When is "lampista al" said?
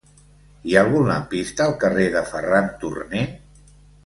1.11-1.75